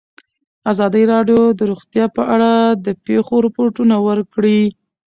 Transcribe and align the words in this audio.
ازادي 0.71 1.03
راډیو 1.13 1.41
د 1.59 1.61
روغتیا 1.71 2.05
په 2.15 2.23
اړه 2.33 2.51
د 2.85 2.87
پېښو 3.05 3.35
رپوټونه 3.45 3.95
ورکړي. 4.07 4.59